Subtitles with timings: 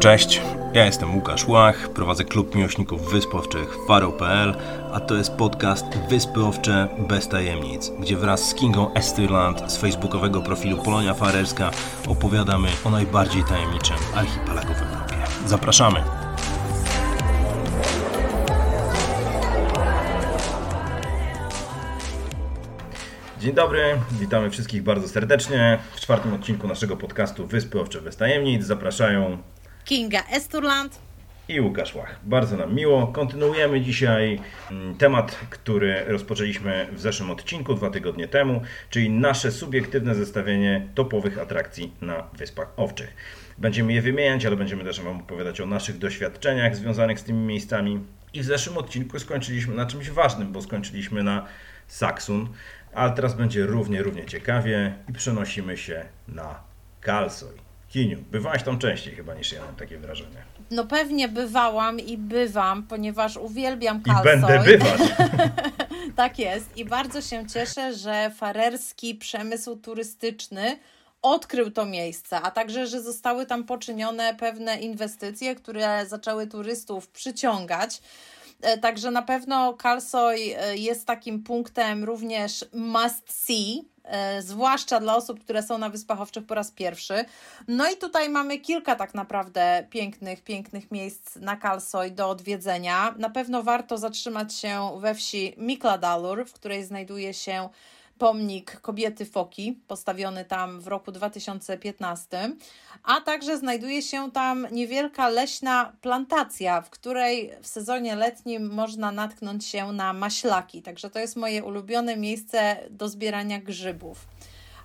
[0.00, 4.54] Cześć, ja jestem Łukasz Łach, prowadzę klub miłośników wysp owczych Faro.pl,
[4.92, 10.42] a to jest podcast Wyspy Owcze bez tajemnic, gdzie wraz z Kingą Esterland z facebookowego
[10.42, 11.70] profilu Polonia Farerska
[12.08, 15.16] opowiadamy o najbardziej tajemniczym archipelagu w Europie.
[15.46, 16.02] Zapraszamy!
[23.40, 25.78] Dzień dobry, witamy wszystkich bardzo serdecznie.
[25.94, 29.38] W czwartym odcinku naszego podcastu Wyspy Owcze bez tajemnic zapraszają
[29.86, 30.98] Kinga Esturland
[31.48, 32.18] i Łukasz Łach.
[32.24, 33.06] Bardzo nam miło.
[33.06, 34.40] Kontynuujemy dzisiaj
[34.70, 41.38] mm, temat, który rozpoczęliśmy w zeszłym odcinku, dwa tygodnie temu, czyli nasze subiektywne zestawienie topowych
[41.38, 43.14] atrakcji na Wyspach Owczych.
[43.58, 48.00] Będziemy je wymieniać, ale będziemy też Wam opowiadać o naszych doświadczeniach związanych z tymi miejscami.
[48.32, 51.46] I w zeszłym odcinku skończyliśmy na czymś ważnym, bo skończyliśmy na
[51.86, 52.48] Saksun,
[52.94, 56.60] ale teraz będzie równie, równie ciekawie i przenosimy się na
[57.00, 57.65] Kalsoj.
[57.88, 60.44] Kiniu, bywałaś tam częściej chyba niż ja, mam takie wrażenie.
[60.70, 65.00] No pewnie bywałam i bywam, ponieważ uwielbiam I będę bywać.
[66.16, 66.76] tak jest.
[66.76, 70.78] I bardzo się cieszę, że farerski przemysł turystyczny
[71.22, 78.00] odkrył to miejsce, a także, że zostały tam poczynione pewne inwestycje, które zaczęły turystów przyciągać.
[78.62, 83.84] E, także na pewno Kalsoj e, jest takim punktem również must see,
[84.40, 87.24] zwłaszcza dla osób, które są na Wyspach Owczych po raz pierwszy.
[87.68, 93.14] No i tutaj mamy kilka tak naprawdę pięknych, pięknych miejsc na Kalsoj do odwiedzenia.
[93.18, 97.68] Na pewno warto zatrzymać się we wsi Mikladalur, w której znajduje się
[98.18, 102.52] pomnik kobiety Foki, postawiony tam w roku 2015,
[103.02, 109.66] a także znajduje się tam niewielka leśna plantacja, w której w sezonie letnim można natknąć
[109.66, 110.82] się na maślaki.
[110.82, 114.35] Także to jest moje ulubione miejsce do zbierania grzybów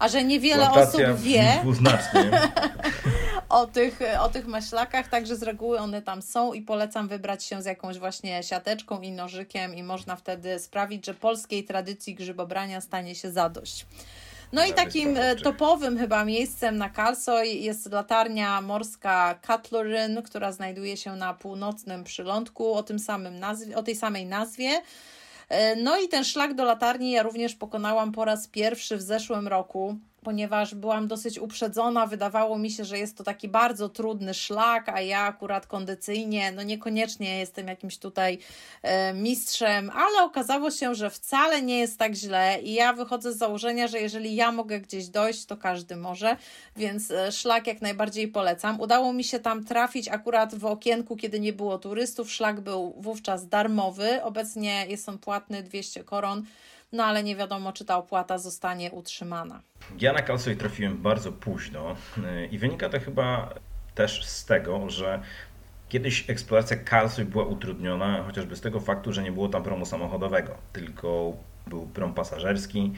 [0.01, 1.59] a że niewiele Plantacja osób wie
[3.49, 7.61] o, tych, o tych maślakach, także z reguły one tam są i polecam wybrać się
[7.61, 13.15] z jakąś właśnie siateczką i nożykiem i można wtedy sprawić, że polskiej tradycji grzybobrania stanie
[13.15, 13.85] się zadość.
[14.53, 20.97] No i takim e, topowym chyba miejscem na Kalsoj jest latarnia morska Katloryn, która znajduje
[20.97, 24.81] się na północnym przylądku o, tym samym nazwie, o tej samej nazwie.
[25.51, 29.47] E, no i ten szlak do latarni ja również pokonałam po raz pierwszy w zeszłym
[29.47, 34.89] roku ponieważ byłam dosyć uprzedzona, wydawało mi się, że jest to taki bardzo trudny szlak,
[34.89, 38.37] a ja akurat kondycyjnie, no niekoniecznie jestem jakimś tutaj
[38.83, 43.37] e, mistrzem, ale okazało się, że wcale nie jest tak źle i ja wychodzę z
[43.37, 46.37] założenia, że jeżeli ja mogę gdzieś dojść, to każdy może,
[46.75, 48.79] więc e, szlak jak najbardziej polecam.
[48.81, 53.47] Udało mi się tam trafić akurat w okienku, kiedy nie było turystów, szlak był wówczas
[53.47, 56.45] darmowy, obecnie jest on płatny 200 koron,
[56.91, 59.61] no ale nie wiadomo, czy ta opłata zostanie utrzymana.
[59.99, 63.53] Ja na Kalsoj trafiłem bardzo późno y, i wynika to chyba
[63.95, 65.21] też z tego, że
[65.91, 70.57] Kiedyś eksploracja Kalsoj była utrudniona chociażby z tego faktu, że nie było tam promu samochodowego,
[70.73, 71.33] tylko
[71.67, 72.93] był prom pasażerski,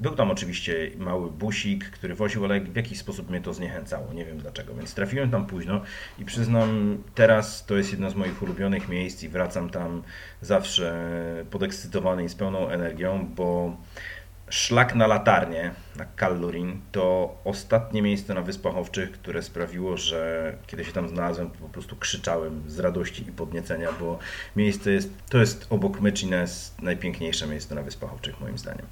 [0.00, 4.12] był tam oczywiście mały busik, który woził, ale w jakiś sposób mnie to zniechęcało.
[4.12, 5.80] Nie wiem dlaczego, więc trafiłem tam późno
[6.18, 10.02] i przyznam, teraz to jest jedno z moich ulubionych miejsc i wracam tam
[10.42, 10.94] zawsze
[11.50, 13.76] podekscytowany i z pełną energią, bo
[14.50, 20.84] szlak na latarnię, na Kallurin, to ostatnie miejsce na Wyspach Owczych, które sprawiło, że kiedy
[20.84, 24.18] się tam znalazłem, po prostu krzyczałem z radości i podniecenia, bo
[24.56, 28.86] miejsce jest, to jest obok Mechines najpiękniejsze miejsce na Wyspach Owczych moim zdaniem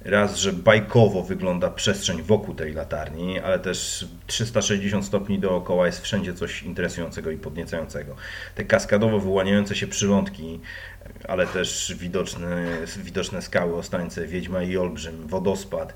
[0.00, 6.34] raz, że bajkowo wygląda przestrzeń wokół tej latarni, ale też 360 stopni dookoła jest wszędzie
[6.34, 8.16] coś interesującego i podniecającego.
[8.54, 10.60] Te kaskadowo wyłaniające się przylądki,
[11.28, 12.66] ale też widoczne,
[12.96, 15.94] widoczne skały, ostańce, Wiedźma i Olbrzym, wodospad,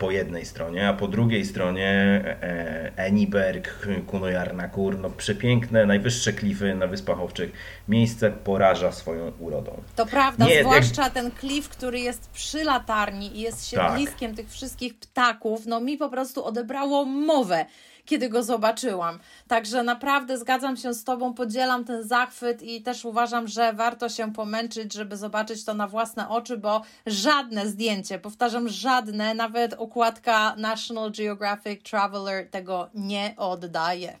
[0.00, 6.86] po jednej stronie, a po drugiej stronie e, Eniberg, Kunojarnakur, no przepiękne, najwyższe klify na
[6.86, 7.52] Wyspach Owczych.
[7.88, 9.82] Miejsce poraża swoją urodą.
[9.96, 11.12] To prawda, Nie, zwłaszcza jak...
[11.12, 14.36] ten klif, który jest przy latarni i jest siedliskiem tak.
[14.36, 17.66] tych wszystkich ptaków, no mi po prostu odebrało mowę
[18.04, 19.18] kiedy go zobaczyłam.
[19.48, 24.32] Także naprawdę zgadzam się z Tobą, podzielam ten zachwyt i też uważam, że warto się
[24.32, 31.12] pomęczyć, żeby zobaczyć to na własne oczy, bo żadne zdjęcie, powtarzam, żadne, nawet okładka National
[31.12, 34.18] Geographic Traveler tego nie oddaje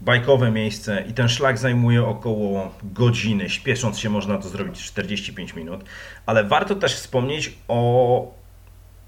[0.00, 3.50] bajkowe miejsce i ten szlak zajmuje około godziny.
[3.50, 5.84] Śpiesząc się można to zrobić 45 minut,
[6.26, 8.34] ale warto też wspomnieć o.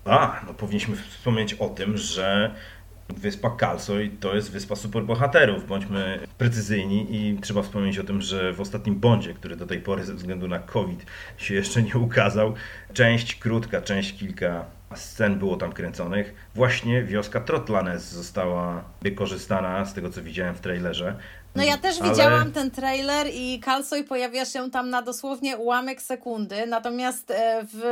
[0.04, 2.54] A, no powinniśmy wspomnieć o tym, że
[3.08, 8.60] Wyspa Kalsoj to jest wyspa superbohaterów, bądźmy precyzyjni i trzeba wspomnieć o tym, że w
[8.60, 11.06] ostatnim Bondzie, który do tej pory ze względu na COVID
[11.36, 12.54] się jeszcze nie ukazał,
[12.92, 14.64] część krótka, część kilka
[14.94, 21.16] scen było tam kręconych, właśnie wioska Trotlanes została wykorzystana z tego co widziałem w trailerze.
[21.56, 26.02] No ja też Ale- widziałam ten trailer i Kalsoj pojawia się tam na dosłownie ułamek
[26.02, 27.82] sekundy, natomiast e, w,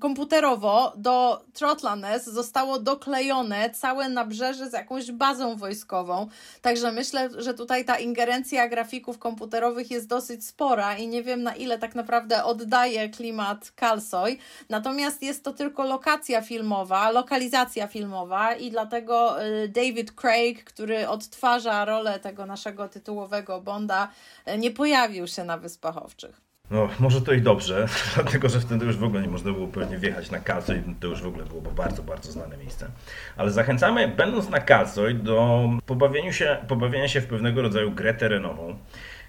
[0.00, 6.28] komputerowo do Trotlanes zostało doklejone całe nabrzeże z jakąś bazą wojskową,
[6.62, 11.54] także myślę, że tutaj ta ingerencja grafików komputerowych jest dosyć spora i nie wiem na
[11.54, 14.38] ile tak naprawdę oddaje klimat Kalsoj,
[14.68, 21.84] natomiast jest to tylko lokacja filmowa, lokalizacja filmowa i dlatego e, David Craig, który odtwarza
[21.84, 24.08] rolę tego naszego tytułowego Bonda,
[24.44, 26.40] e, nie pojawił się na Wyspach Owczych.
[26.70, 29.98] No, może to i dobrze, dlatego że wtedy już w ogóle nie można było pewnie
[29.98, 32.90] wjechać na Kalsoj, to już w ogóle było bardzo, bardzo znane miejsce.
[33.36, 38.78] Ale zachęcamy, będąc na Kalsoj, do pobawienia się, pobawienia się w pewnego rodzaju grę terenową.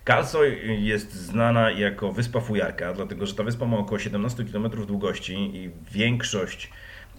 [0.04, 5.34] Kalsoj jest znana jako wyspa fujarka, dlatego że ta wyspa ma około 17 km długości
[5.34, 6.72] i większość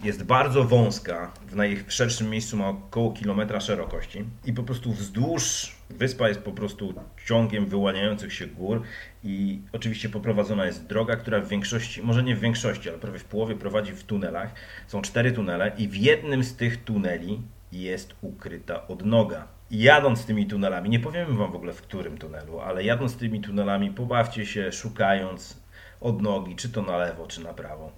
[0.03, 6.29] jest bardzo wąska, w najszerszym miejscu ma około kilometra szerokości i po prostu wzdłuż wyspa
[6.29, 6.93] jest po prostu
[7.25, 8.81] ciągiem wyłaniających się gór
[9.23, 13.25] i oczywiście poprowadzona jest droga, która w większości, może nie w większości, ale prawie w
[13.25, 14.53] połowie prowadzi w tunelach.
[14.87, 19.47] Są cztery tunele i w jednym z tych tuneli jest ukryta odnoga.
[19.71, 23.91] Jadąc tymi tunelami, nie powiem wam w ogóle w którym tunelu, ale jadąc tymi tunelami,
[23.91, 25.60] pobawcie się szukając
[26.01, 27.91] odnogi, czy to na lewo, czy na prawo.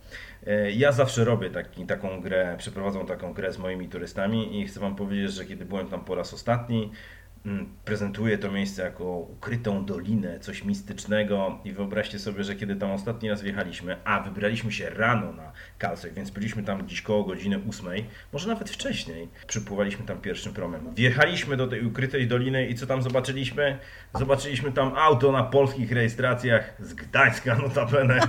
[0.48, 4.80] E, Ja zawsze robię taki, taką grę, przeprowadzam taką grę z moimi turystami i chcę
[4.80, 6.92] Wam powiedzieć, że kiedy byłem tam po raz ostatni,
[7.46, 12.92] mm, prezentuję to miejsce jako ukrytą dolinę, coś mistycznego i wyobraźcie sobie, że kiedy tam
[12.92, 17.60] ostatni raz wjechaliśmy, a wybraliśmy się rano na Kalsoj, więc byliśmy tam gdzieś koło godziny
[17.70, 17.88] 8,
[18.34, 20.96] może nawet wcześniej, przypływaliśmy tam pierwszym promem.
[20.96, 23.80] Wjechaliśmy do tej ukrytej doliny i co tam zobaczyliśmy?
[24.16, 28.20] Zobaczyliśmy tam auto na polskich rejestracjach z Gdańska notabene.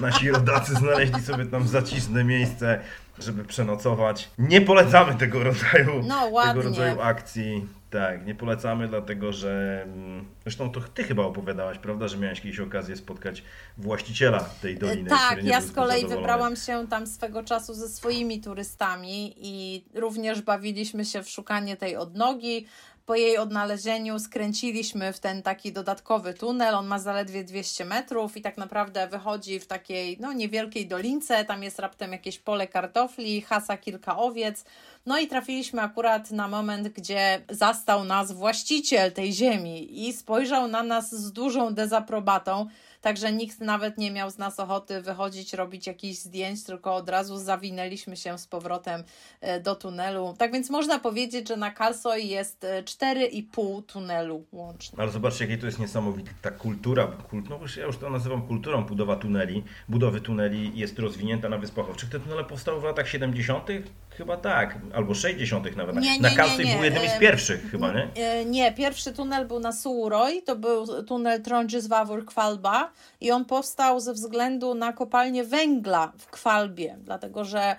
[0.00, 2.80] Nasi rodacy znaleźli sobie tam zaciszne miejsce,
[3.18, 4.30] żeby przenocować.
[4.38, 7.66] Nie polecamy tego rodzaju, No, tego rodzaju akcji.
[7.92, 12.60] Tak, nie polecamy, dlatego że mm, zresztą to ty chyba opowiadałaś, prawda, że miałeś kiedyś
[12.60, 13.42] okazję spotkać
[13.78, 15.10] właściciela tej doliny.
[15.10, 19.84] Tak, który nie ja z kolei wybrałam się tam swego czasu ze swoimi turystami i
[19.94, 22.66] również bawiliśmy się w szukanie tej odnogi.
[23.06, 26.74] Po jej odnalezieniu skręciliśmy w ten taki dodatkowy tunel.
[26.74, 31.44] On ma zaledwie 200 metrów i tak naprawdę wychodzi w takiej no, niewielkiej dolince.
[31.44, 34.64] Tam jest raptem jakieś pole kartofli, hasa kilka owiec.
[35.06, 40.82] No i trafiliśmy akurat na moment, gdzie zastał nas właściciel tej ziemi i spojrzał na
[40.82, 42.66] nas z dużą dezaprobatą.
[43.00, 47.38] Także nikt nawet nie miał z nas ochoty wychodzić, robić jakichś zdjęć, tylko od razu
[47.38, 49.04] zawinęliśmy się z powrotem
[49.40, 50.34] e, do tunelu.
[50.38, 54.98] Tak więc można powiedzieć, że na Kalsoj jest e, 4,5 tunelu łącznie.
[55.00, 56.30] Ale zobaczcie, jakie to jest niesamowite.
[56.42, 61.48] Ta kultura, kult, no ja już to nazywam kulturą budowa tuneli, budowy tuneli jest rozwinięta
[61.48, 62.10] na Wyspach Owczych.
[62.10, 63.68] Te tunele powstały w latach 70.
[64.16, 65.76] Chyba tak, albo 60.
[65.76, 65.96] nawet.
[65.96, 66.30] Nie, na
[66.64, 66.74] nie.
[66.74, 68.08] był jednym z pierwszych chyba, nie?
[68.16, 74.00] E, Nie, pierwszy tunel był na Sułroj, to był tunel Trądzizwawór Kwalba i on powstał
[74.00, 77.76] ze względu na kopalnię węgla w Kwalbie, dlatego że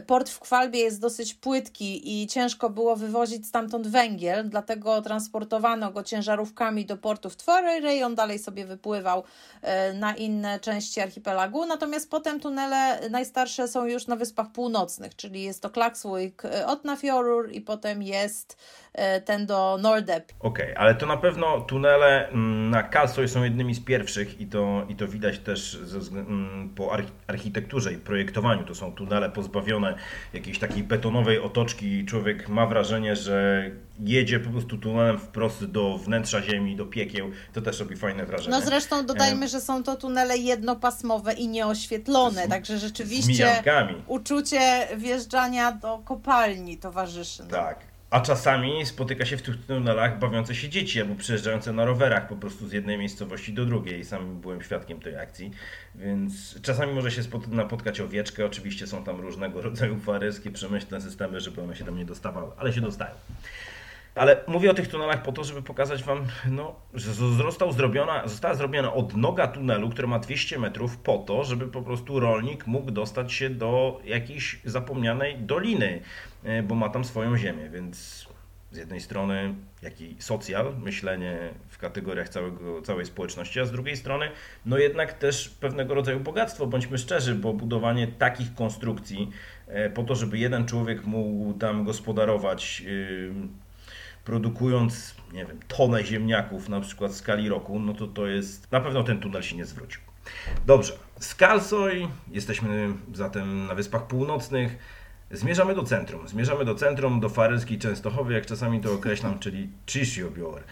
[0.00, 6.02] port w Kwalbie jest dosyć płytki i ciężko było wywozić stamtąd węgiel, dlatego transportowano go
[6.02, 9.24] ciężarówkami do portu w Tworyry i on dalej sobie wypływał
[9.62, 15.42] e, na inne części archipelagu, natomiast potem tunele najstarsze są już na Wyspach Północnych, czyli
[15.42, 18.58] jest to Klaksvik e, Otnafjorur i potem jest
[18.92, 20.32] e, ten do Nordep.
[20.40, 24.86] Okej, ale to na pewno tunele mm, na Kalsoj są jednymi z pierwszych i to,
[24.88, 28.64] i to widać też ze, mm, po archi- architekturze i projektowaniu.
[28.64, 29.83] To są tunele pozbawione
[30.34, 35.98] jakiejś takiej betonowej otoczki i człowiek ma wrażenie, że jedzie po prostu tunelem wprost do
[35.98, 37.30] wnętrza ziemi, do piekieł.
[37.52, 38.56] To też robi fajne wrażenie.
[38.56, 43.94] No zresztą dodajmy, że są to tunele jednopasmowe i nieoświetlone, także Z rzeczywiście mijankami.
[44.06, 47.42] uczucie wjeżdżania do kopalni towarzyszy.
[47.42, 47.50] No.
[47.50, 47.93] Tak.
[48.14, 52.36] A czasami spotyka się w tych tunelach bawiące się dzieci albo przejeżdżające na rowerach po
[52.36, 54.04] prostu z jednej miejscowości do drugiej.
[54.04, 55.50] Sam byłem świadkiem tej akcji,
[55.94, 58.46] więc czasami może się napotkać owieczkę.
[58.46, 62.72] Oczywiście są tam różnego rodzaju faryskie, przemyślne systemy, żeby one się tam nie dostawały, ale
[62.72, 63.14] się dostają.
[64.14, 68.54] Ale mówię o tych tunelach po to, żeby pokazać Wam, no, że został zrobiona, została
[68.54, 73.32] zrobiona odnoga tunelu, która ma 200 metrów po to, żeby po prostu rolnik mógł dostać
[73.32, 76.00] się do jakiejś zapomnianej doliny,
[76.44, 78.26] e, bo ma tam swoją ziemię, więc
[78.70, 84.30] z jednej strony jaki socjal, myślenie w kategoriach całego, całej społeczności, a z drugiej strony
[84.66, 89.30] no jednak też pewnego rodzaju bogactwo, bądźmy szczerzy, bo budowanie takich konstrukcji
[89.66, 92.82] e, po to, żeby jeden człowiek mógł tam gospodarować
[94.24, 98.80] produkując, nie wiem, tonę ziemniaków na przykład w skali roku, no to to jest, na
[98.80, 100.00] pewno ten tunel się nie zwrócił.
[100.66, 104.78] Dobrze, Z Kalsoj jesteśmy zatem na Wyspach Północnych.
[105.30, 106.28] Zmierzamy do centrum.
[106.28, 110.62] Zmierzamy do centrum, do farerskiej Częstochowy, jak czasami to określam, czyli Czyściobior.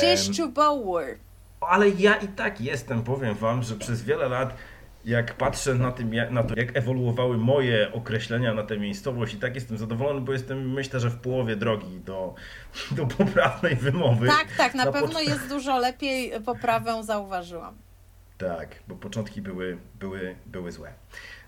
[0.00, 1.18] Czyściobower.
[1.60, 4.56] Ale ja i tak jestem, powiem Wam, że przez wiele lat
[5.06, 9.54] jak patrzę na, tym, na to, jak ewoluowały moje określenia na tę miejscowość i tak
[9.54, 12.34] jestem zadowolony, bo jestem myślę, że w połowie drogi do,
[12.90, 14.26] do poprawnej wymowy.
[14.26, 17.74] Tak, tak, na, na pewno jest dużo lepiej, poprawę zauważyłam.
[18.38, 20.92] Tak, bo początki były, były, były złe.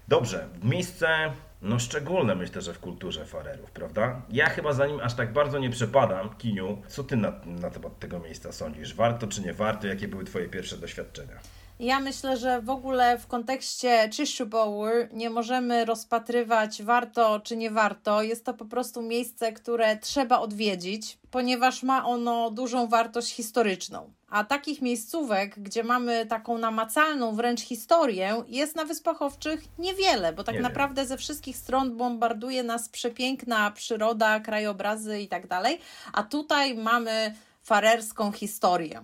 [0.08, 4.22] Dobrze, miejsce no szczególne myślę, że w kulturze farerów, prawda?
[4.30, 6.82] Ja chyba za nim aż tak bardzo nie przepadam, Kiniu.
[6.88, 8.94] Co ty na, na temat tego miejsca sądzisz?
[8.94, 9.86] Warto czy nie warto?
[9.86, 11.38] Jakie były twoje pierwsze doświadczenia?
[11.80, 18.22] Ja myślę, że w ogóle w kontekście Chishubower nie możemy rozpatrywać warto czy nie warto.
[18.22, 24.12] Jest to po prostu miejsce, które trzeba odwiedzić, ponieważ ma ono dużą wartość historyczną.
[24.30, 30.44] A takich miejscówek, gdzie mamy taką namacalną wręcz historię, jest na Wyspach Owczych niewiele, bo
[30.44, 31.08] tak nie naprawdę wiem.
[31.08, 35.80] ze wszystkich stron bombarduje nas przepiękna przyroda, krajobrazy i tak dalej.
[36.12, 39.02] A tutaj mamy farerską historię.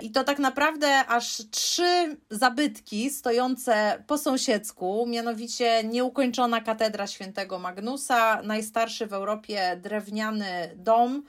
[0.00, 8.42] I to tak naprawdę aż trzy zabytki stojące po sąsiedzku, mianowicie nieukończona katedra świętego Magnusa,
[8.42, 11.22] najstarszy w Europie drewniany dom,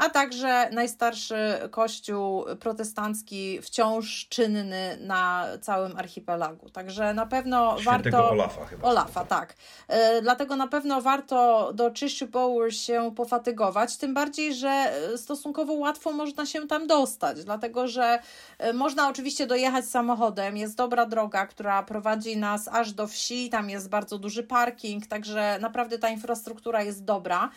[0.00, 1.36] a także najstarszy
[1.70, 6.70] kościół protestancki wciąż czynny na całym archipelagu.
[6.70, 8.30] Także na pewno Świętego warto.
[8.30, 8.88] Olafa chyba.
[8.88, 9.54] Olafa, tak.
[9.88, 16.12] E, dlatego na pewno warto do Czyściu Power się pofatygować, tym bardziej, że stosunkowo łatwo
[16.12, 18.18] można się tam dostać, dlatego że
[18.58, 23.70] e, można oczywiście dojechać samochodem, jest dobra droga, która prowadzi nas aż do wsi, tam
[23.70, 27.50] jest bardzo duży parking, także naprawdę ta infrastruktura jest dobra.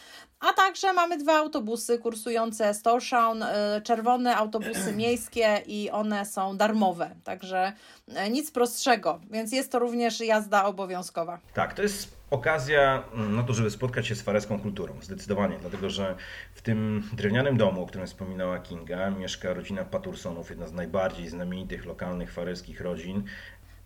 [0.43, 3.47] A także mamy dwa autobusy kursujące z Torshavn, y,
[3.83, 7.73] czerwone autobusy miejskie i one są darmowe, także
[8.07, 11.39] y, nic prostszego, więc jest to również jazda obowiązkowa.
[11.53, 15.89] Tak, to jest okazja mm, na to, żeby spotkać się z fareską kulturą, zdecydowanie, dlatego
[15.89, 16.15] że
[16.53, 21.85] w tym drewnianym domu, o którym wspominała Kinga, mieszka rodzina Patursonów, jedna z najbardziej znamienitych
[21.85, 23.23] lokalnych fareskich rodzin.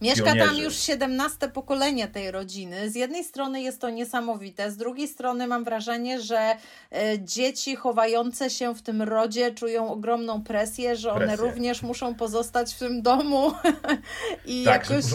[0.02, 0.48] Mieszka pionierzy.
[0.48, 2.90] tam już 17 pokolenie tej rodziny.
[2.90, 6.56] Z jednej strony jest to niesamowite, z drugiej strony mam wrażenie, że
[6.92, 11.26] e, dzieci chowające się w tym rodzie czują ogromną presję, że presję.
[11.26, 13.52] one również muszą pozostać w tym domu
[14.46, 15.06] i tak, jakoś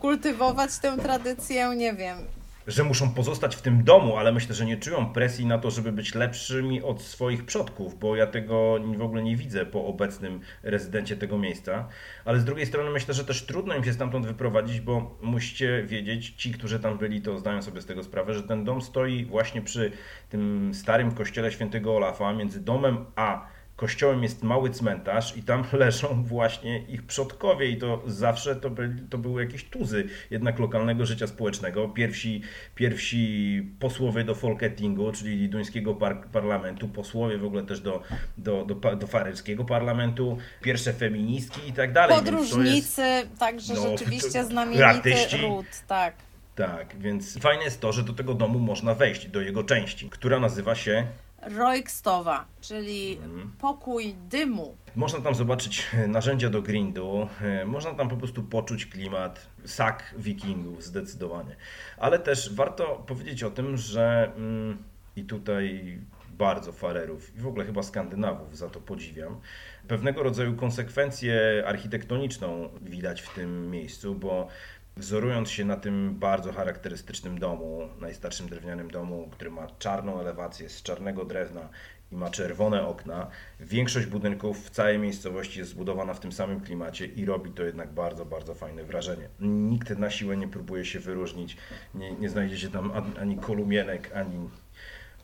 [0.00, 4.76] kultywować tę tradycję, nie wiem że muszą pozostać w tym domu, ale myślę, że nie
[4.76, 9.22] czują presji na to, żeby być lepszymi od swoich przodków, bo ja tego w ogóle
[9.22, 11.88] nie widzę po obecnym rezydencie tego miejsca.
[12.24, 16.30] Ale z drugiej strony myślę, że też trudno im się stamtąd wyprowadzić, bo musicie wiedzieć,
[16.30, 19.62] ci, którzy tam byli, to zdają sobie z tego sprawę, że ten dom stoi właśnie
[19.62, 19.92] przy
[20.28, 26.24] tym starym kościele świętego Olafa, między domem a kościołem jest mały cmentarz i tam leżą
[26.24, 31.26] właśnie ich przodkowie i to zawsze to, byli, to były jakieś tuzy jednak lokalnego życia
[31.26, 31.88] społecznego.
[31.88, 32.42] Pierwsi,
[32.74, 38.02] pierwsi posłowie do Folketingu, czyli duńskiego par parlamentu, posłowie w ogóle też do,
[38.38, 42.16] do, do, do farerskiego parlamentu, pierwsze feministki i tak dalej.
[42.16, 45.36] Podróżnicy, jest, także no, rzeczywiście znamienity artyści.
[45.36, 46.14] ród, tak.
[46.54, 50.40] Tak, więc fajne jest to, że do tego domu można wejść, do jego części, która
[50.40, 51.06] nazywa się
[51.42, 53.52] Roykstowa, czyli mhm.
[53.58, 54.76] pokój dymu.
[54.96, 60.84] Można tam zobaczyć narzędzia do grindu, e, można tam po prostu poczuć klimat sak wikingów
[60.84, 61.56] zdecydowanie.
[61.98, 64.82] Ale też warto powiedzieć o tym, że mm,
[65.16, 65.98] i tutaj
[66.38, 69.40] bardzo farerów i w ogóle chyba Skandynawów za to podziwiam.
[69.88, 74.48] Pewnego rodzaju konsekwencję architektoniczną widać w tym miejscu, bo
[74.96, 80.82] Wzorując się na tym bardzo charakterystycznym domu, najstarszym drewnianym domu, który ma czarną elewację z
[80.82, 81.68] czarnego drewna
[82.12, 83.26] i ma czerwone okna,
[83.60, 87.92] większość budynków w całej miejscowości jest zbudowana w tym samym klimacie i robi to jednak
[87.92, 89.28] bardzo, bardzo fajne wrażenie.
[89.40, 91.56] Nikt na siłę nie próbuje się wyróżnić,
[91.94, 94.48] nie, nie znajdzie się tam ani kolumienek, ani,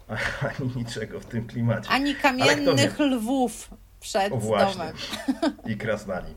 [0.58, 1.90] ani niczego w tym klimacie.
[1.90, 3.70] Ani kamiennych lwów
[4.00, 4.96] przed o, domem.
[5.66, 6.34] I krasnali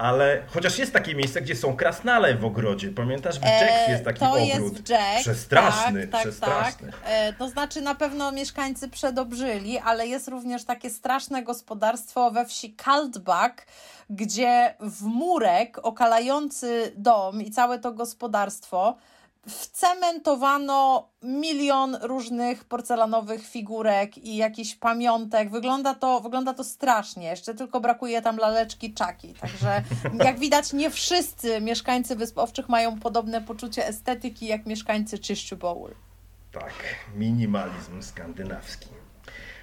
[0.00, 2.88] ale chociaż jest takie miejsce, gdzie są krasnale w ogrodzie.
[2.88, 4.78] Pamiętasz, w Jack jest taki to ogród.
[4.78, 6.90] Jest Jack, przestraszny, tak, tak, przestraszny.
[6.90, 7.00] Tak.
[7.04, 12.72] E, to znaczy na pewno mieszkańcy przedobrzyli, ale jest również takie straszne gospodarstwo we wsi
[12.72, 13.52] Kaldbach,
[14.10, 18.96] gdzie w murek okalający dom i całe to gospodarstwo
[19.48, 25.50] wcementowano milion różnych porcelanowych figurek i jakichś pamiątek.
[25.50, 27.26] Wygląda to, wygląda to strasznie.
[27.26, 29.34] Jeszcze tylko brakuje tam laleczki czaki.
[29.34, 29.82] Także
[30.26, 35.94] jak widać, nie wszyscy mieszkańcy Wysp Owczych mają podobne poczucie estetyki jak mieszkańcy Czyszczuboły.
[36.52, 36.74] Tak,
[37.14, 38.88] minimalizm skandynawski.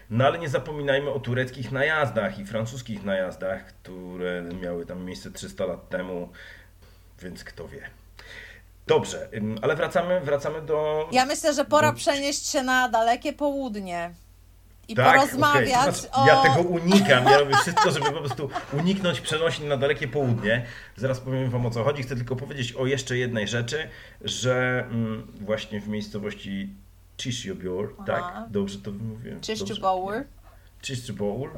[0.09, 5.65] No ale nie zapominajmy o tureckich najazdach i francuskich najazdach, które miały tam miejsce 300
[5.65, 6.29] lat temu,
[7.21, 7.89] więc kto wie.
[8.87, 9.29] Dobrze,
[9.61, 11.09] ale wracamy, wracamy do.
[11.11, 11.97] Ja myślę, że pora do...
[11.97, 14.13] przenieść się na dalekie południe
[14.87, 15.15] i tak?
[15.15, 15.91] porozmawiać okay.
[15.91, 16.27] znaczy, o...
[16.27, 20.65] Ja tego unikam, ja robię wszystko, żeby po prostu uniknąć przenosin na dalekie południe.
[20.95, 22.03] Zaraz powiem wam o co chodzi.
[22.03, 23.89] Chcę tylko powiedzieć o jeszcze jednej rzeczy,
[24.21, 26.69] że mm, właśnie w miejscowości
[27.21, 29.41] Chishiobor, tak, dobrze to mówiłem?
[29.41, 30.23] Chishiobor.
[30.81, 31.49] Chishiobor.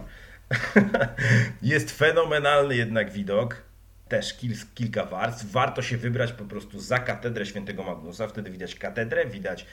[1.62, 3.68] Jest fenomenalny jednak widok
[4.09, 5.51] też kil, kilka warstw.
[5.51, 8.27] Warto się wybrać po prostu za katedrę świętego Magnusa.
[8.27, 9.65] Wtedy widać katedrę, widać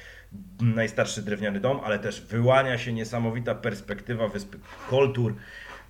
[0.60, 4.58] najstarszy drewniany dom, ale też wyłania się niesamowita perspektywa wyspy
[4.90, 5.34] Koltur,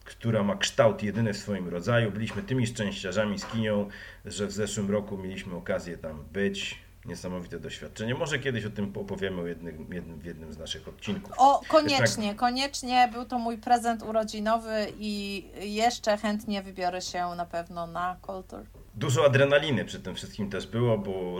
[0.05, 2.13] która ma kształt jedyny w swoim rodzaju.
[2.13, 3.89] Byliśmy tymi szczęściarzami z Kinią,
[4.25, 8.15] że w zeszłym roku mieliśmy okazję tam być niesamowite doświadczenie.
[8.15, 11.33] Może kiedyś o tym opowiemy o jednym, jednym, w jednym z naszych odcinków.
[11.37, 12.37] O, koniecznie, tak...
[12.37, 13.09] koniecznie.
[13.13, 18.61] Był to mój prezent urodzinowy i jeszcze chętnie wybiorę się na pewno na Kultur.
[18.95, 21.39] Dużo adrenaliny przy tym wszystkim też było, bo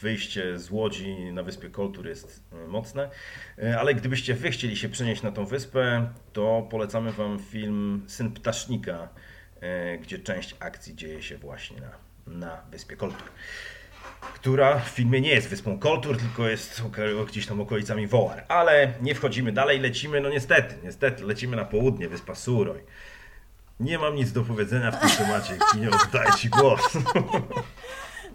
[0.00, 3.10] wyjście z Łodzi na wyspie Koltur jest e, mocne.
[3.58, 8.32] E, ale gdybyście wy chcieli się przenieść na tą wyspę, to polecamy wam film Syn
[8.32, 9.08] Ptasznika,
[9.60, 11.90] e, gdzie część akcji dzieje się właśnie na,
[12.26, 13.28] na wyspie Koltur
[14.20, 16.82] która w filmie nie jest wyspą Koltur, tylko jest
[17.28, 18.44] gdzieś tam okolicami Wołar.
[18.48, 22.80] Ale nie wchodzimy dalej, lecimy, no niestety, niestety, lecimy na południe, wyspa Suroj.
[23.80, 26.80] Nie mam nic do powiedzenia w tym temacie, nie oddaję Ci głos.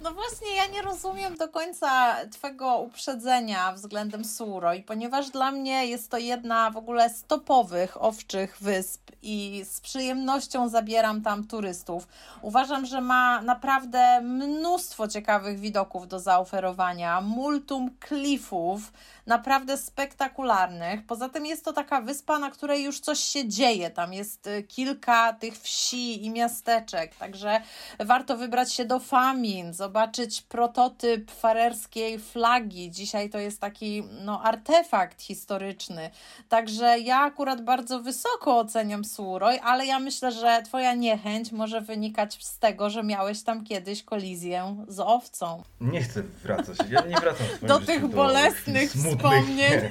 [0.02, 6.12] No właśnie, ja nie rozumiem do końca Twojego uprzedzenia względem Suroj, ponieważ dla mnie jest
[6.12, 12.08] to jedna w ogóle z topowych owczych wysp i z przyjemnością zabieram tam turystów.
[12.42, 18.94] Uważam, że ma naprawdę mnóstwo ciekawych widoków do zaoferowania, multum klifów,
[19.26, 21.06] naprawdę spektakularnych.
[21.06, 23.90] Poza tym jest to taka wyspa, na której już coś się dzieje.
[23.90, 27.62] Tam jest y, kilka tych wsi i miasteczek, także
[28.00, 32.92] warto wybrać się do Famin, zobaczyć prototyp farerskiej flagi.
[32.92, 36.10] Dzisiaj to jest taki no, artefakt historyczny.
[36.50, 42.46] Także ja akurat bardzo wysoko oceniam Suroj, ale ja myślę, że Twoja niechęć może wynikać
[42.46, 45.64] z tego, że miałeś tam kiedyś kolizję z owcą.
[45.82, 46.78] Nie chcę wracać.
[46.90, 49.72] Ja nie wracam do tych bolesnych do wspomnień.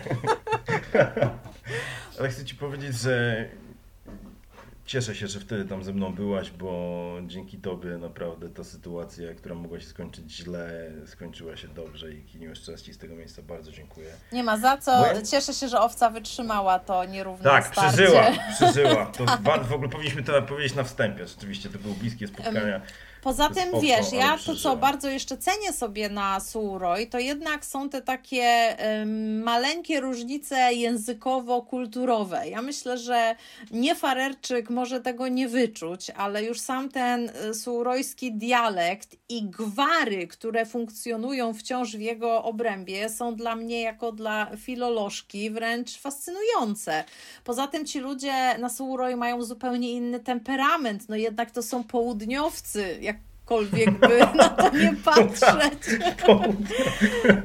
[2.18, 3.44] Ale chcę Ci powiedzieć, że
[4.86, 9.54] cieszę się, że wtedy tam ze mną byłaś, bo dzięki Tobie naprawdę ta sytuacja, która
[9.54, 13.42] mogła się skończyć źle, skończyła się dobrze i Kiniu jeszcze raz Ci z tego miejsca
[13.42, 14.08] bardzo dziękuję.
[14.32, 15.04] Nie ma za co.
[15.30, 17.92] Cieszę się, że owca wytrzymała to nierówne Tak, starcie.
[17.96, 18.22] przeżyła,
[18.56, 19.06] przeżyła.
[19.06, 19.64] To tak.
[19.64, 21.26] w ogóle powinniśmy to powiedzieć na wstępie.
[21.26, 22.80] Rzeczywiście to były bliskie spotkania.
[23.22, 27.88] Poza tym, wiesz, ja to, co bardzo jeszcze cenię sobie na Suroj, to jednak są
[27.88, 32.48] te takie um, maleńkie różnice językowo-kulturowe.
[32.48, 33.36] Ja myślę, że
[33.70, 40.26] nie Farerczyk może tego nie wyczuć, ale już sam ten e, surojski dialekt i gwary,
[40.26, 47.04] które funkcjonują wciąż w jego obrębie, są dla mnie, jako dla filolożki, wręcz fascynujące.
[47.44, 52.98] Poza tym ci ludzie na Suroj mają zupełnie inny temperament, no jednak to są południowcy,
[53.50, 56.00] jakkolwiek by na to nie patrzeć.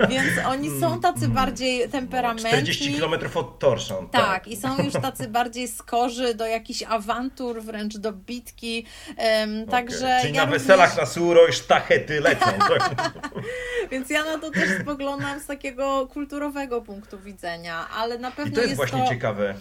[0.10, 2.50] Więc oni są tacy bardziej temperamentni.
[2.50, 4.08] 40 km od Torszą.
[4.12, 4.26] Tak.
[4.26, 8.86] tak, i są już tacy bardziej skorzy do jakichś awantur, wręcz do bitki.
[9.08, 9.72] Um, okay.
[9.72, 12.46] Także Czyli ja na weselach na Suro i sztachety lecą.
[12.66, 12.96] Tak?
[13.92, 18.56] Więc ja na to też spoglądam z takiego kulturowego punktu widzenia, ale na pewno I
[18.56, 19.10] to jest, jest właśnie to...
[19.10, 19.56] ciekawe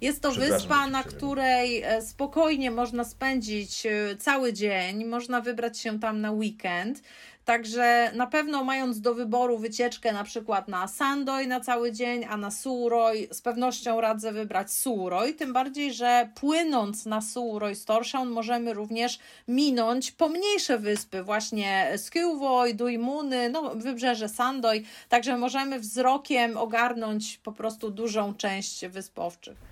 [0.00, 6.00] jest to wyspa, na której e, spokojnie można spędzić e, cały dzień, można wybrać się
[6.00, 7.02] tam na weekend.
[7.44, 12.36] Także na pewno mając do wyboru wycieczkę na przykład na Sandoy na cały dzień, a
[12.36, 18.30] na Suroj, z pewnością radzę wybrać Suroj, tym bardziej, że płynąc na Suroj z Torshavn
[18.30, 27.38] możemy również minąć pomniejsze wyspy, właśnie Skylvoj, Dujmuny, no wybrzeże Sandoy, także możemy wzrokiem ogarnąć
[27.42, 29.70] po prostu dużą część wyspowczych.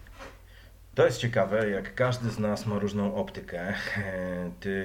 [0.98, 3.74] To jest ciekawe, jak każdy z nas ma różną optykę.
[4.60, 4.84] Ty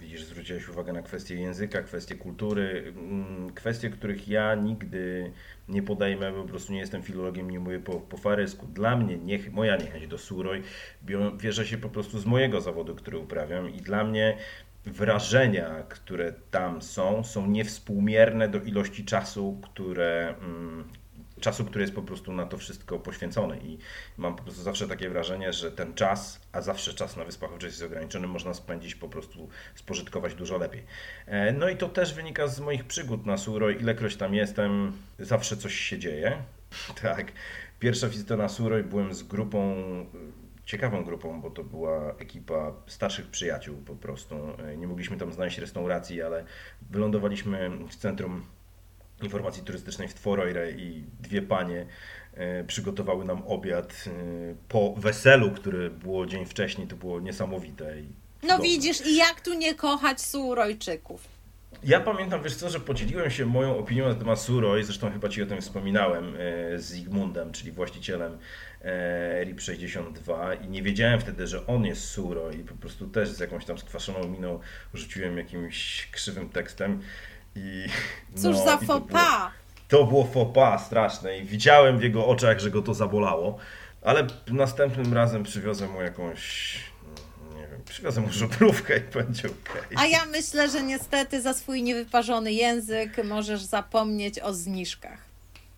[0.00, 5.32] widzisz, zwróciłeś uwagę na kwestie języka, kwestie kultury, mm, kwestie, których ja nigdy
[5.68, 8.66] nie podejmę, bo po prostu nie jestem filologiem, nie mówię po, po farysku.
[8.66, 10.62] Dla mnie niech, moja niechęć do Suroj
[11.38, 14.36] bierze się po prostu z mojego zawodu, który uprawiam i dla mnie
[14.86, 20.84] wrażenia, które tam są, są niewspółmierne do ilości czasu, które, mm,
[21.40, 23.78] czasu, który jest po prostu na to wszystko poświęcony i
[24.16, 27.70] mam po prostu zawsze takie wrażenie, że ten czas, a zawsze czas na Wyspach Owczych
[27.70, 30.84] jest ograniczony, można spędzić po prostu, spożytkować dużo lepiej.
[31.26, 35.56] E, no i to też wynika z moich przygód na Suroj, ilekroć tam jestem, zawsze
[35.56, 36.42] coś się dzieje.
[37.02, 37.32] Tak,
[37.80, 39.76] pierwsza wizyta na Suroj byłem z grupą
[40.68, 44.34] ciekawą grupą, bo to była ekipa starszych przyjaciół po prostu.
[44.58, 46.44] E, nie mogliśmy tam znaleźć restauracji, ale
[46.90, 48.42] wylądowaliśmy w centrum
[49.22, 51.86] informacji turystycznej w Tworojre i dwie panie
[52.34, 54.10] e, przygotowały nam obiad e,
[54.68, 57.94] po weselu, które było dzień wcześniej, to było niesamowite.
[58.42, 61.38] No widzisz, i jak tu nie kochać Surojczyków?
[61.84, 65.42] Ja pamiętam, wiesz co, że podzieliłem się moją opinią na temat Suroj, zresztą chyba Ci
[65.42, 68.38] o tym wspominałem, e, z Zygmundem, czyli właścicielem
[68.82, 73.28] e, RIP 62 i nie wiedziałem wtedy, że on jest Suroj i po prostu też
[73.28, 74.60] z jakąś tam skwaszoną miną
[74.94, 77.00] rzuciłem jakimś krzywym tekstem
[77.56, 77.86] i
[78.34, 82.82] Cóż no, za i to było- pas straszne i widziałem w jego oczach, że go
[82.82, 83.58] to zabolało,
[84.02, 86.74] ale następnym razem przywiozłem mu jakąś,
[87.50, 89.96] no, nie wiem, przywiozłem mu żubrówkę i będzie okej.
[89.96, 95.18] A ja myślę, że niestety za swój niewyparzony język możesz zapomnieć o zniżkach.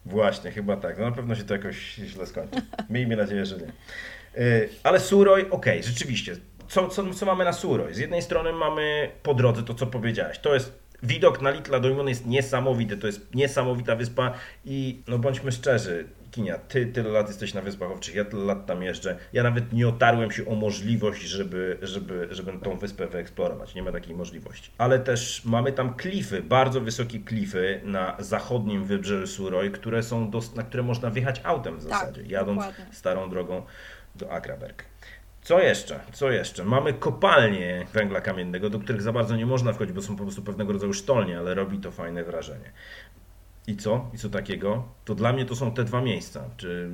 [0.06, 0.98] Właśnie, chyba tak.
[0.98, 2.62] No na pewno się to jakoś źle skończy.
[2.90, 3.72] Miejmy nadzieję, że nie.
[4.44, 6.37] Yy, Ale Suroj, okej, rzeczywiście.
[6.68, 7.94] Co, co, co mamy na Suroj?
[7.94, 10.38] Z jednej strony mamy po drodze to, co powiedziałeś.
[10.38, 12.96] To jest widok na Litla Doimon jest niesamowity.
[12.96, 14.34] To jest niesamowita wyspa
[14.64, 18.66] i no bądźmy szczerzy, Kinia, ty tyle lat jesteś na Wyspach Owczych, ja tyle lat
[18.66, 19.16] tam jeżdżę.
[19.32, 23.74] Ja nawet nie otarłem się o możliwość, żeby, żeby, żeby tą wyspę wyeksplorować.
[23.74, 24.70] Nie ma takiej możliwości.
[24.78, 30.54] Ale też mamy tam klify, bardzo wysokie klify na zachodnim wybrzeżu Suroj, które są dos-
[30.54, 32.94] na które można wjechać autem w Tak, zasadzie, jadąc dokładnie.
[32.94, 33.62] starą drogą
[34.14, 34.84] do Akraberg.
[35.42, 36.00] Co jeszcze?
[36.12, 36.64] Co jeszcze?
[36.64, 40.42] Mamy kopalnie węgla kamiennego, do których za bardzo nie można wchodzić, bo są po prostu
[40.42, 42.72] pewnego rodzaju sztolnie, ale robi to fajne wrażenie.
[43.66, 44.11] I co?
[44.14, 44.88] I co takiego?
[45.05, 46.44] To dla mnie to są te dwa miejsca.
[46.57, 46.90] Czy,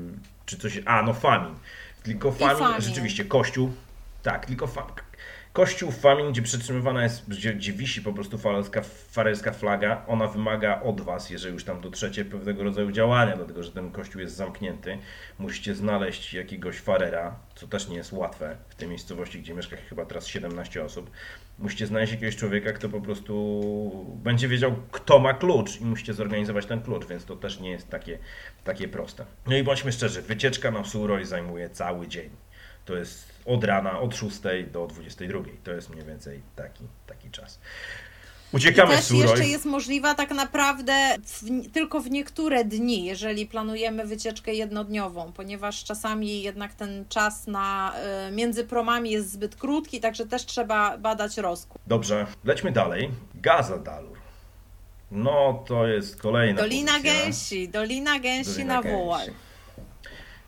[0.47, 0.81] czy coś.
[0.85, 1.55] A, no Famin.
[2.03, 2.81] Tylko Famin, Famin.
[2.81, 3.73] rzeczywiście, kościół.
[4.23, 4.95] Tak, tylko Famin.
[5.57, 10.83] Kościół Famin, gdzie przetrzymywana jest, gdzie, gdzie wisi po prostu farerska, farerska flaga, ona wymaga
[10.83, 14.99] od Was, jeżeli już tam dotrzecie, pewnego rodzaju działania, dlatego że ten kościół jest zamknięty.
[15.39, 20.07] Musicie znaleźć jakiegoś farera, co też nie jest łatwe w tej miejscowości, gdzie mieszka chyba
[20.07, 21.11] teraz 17 osób.
[21.59, 26.67] Musicie znaleźć jakiegoś człowieka, kto po prostu będzie wiedział, kto ma klucz i musicie zorganizować
[26.67, 28.19] ten klucz, więc to też nie jest takie,
[28.65, 29.25] takie proste.
[29.47, 32.31] No i bądźmy szczerzy, wycieczka na Suroj zajmuje cały dzień.
[32.85, 34.41] To jest od rana, od 6
[34.73, 35.41] do 22.
[35.65, 37.59] To jest mniej więcej taki, taki czas.
[38.53, 39.23] I Uciekamy też z Suroj.
[39.23, 45.85] jeszcze jest możliwa tak naprawdę w, tylko w niektóre dni, jeżeli planujemy wycieczkę jednodniową, ponieważ
[45.85, 47.95] czasami jednak ten czas na,
[48.29, 51.83] y, między promami jest zbyt krótki, także też trzeba badać rozkład.
[51.87, 53.11] Dobrze, lećmy dalej.
[53.35, 54.17] Gazadalur.
[55.11, 57.13] No, to jest kolejna Dolina pozycja.
[57.25, 58.83] Gęsi, Dolina Gęsi Dolina na.
[58.83, 59.46] Wołaj.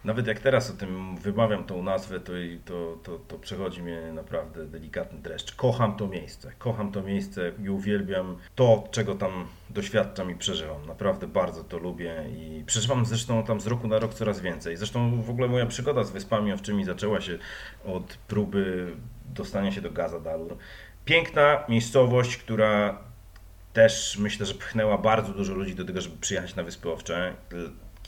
[0.05, 2.33] Nawet jak teraz o tym wymawiam tą nazwę, to,
[2.65, 5.55] to, to, to przechodzi mnie naprawdę delikatny dreszcz.
[5.55, 6.53] Kocham to miejsce.
[6.59, 10.87] Kocham to miejsce i uwielbiam to, czego tam doświadczam i przeżywam.
[10.87, 14.77] Naprawdę bardzo to lubię i przeżywam zresztą tam z roku na rok coraz więcej.
[14.77, 17.39] Zresztą w ogóle moja przygoda z Wyspami Owczymi zaczęła się
[17.85, 18.93] od próby
[19.35, 20.57] dostania się do Gazadalur.
[21.05, 22.99] Piękna miejscowość, która
[23.73, 27.35] też myślę, że pchnęła bardzo dużo ludzi do tego, żeby przyjechać na Wyspy Owcze